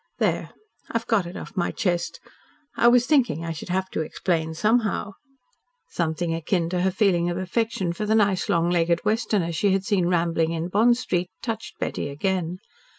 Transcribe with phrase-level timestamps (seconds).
[0.17, 0.49] There,
[0.89, 2.19] I've got it off my chest.
[2.75, 5.11] I was thinking I should have to explain somehow."
[5.91, 9.85] Something akin to her feeling of affection for the nice, long legged Westerner she had
[9.85, 12.57] seen rambling in Bond Street touched Betty again.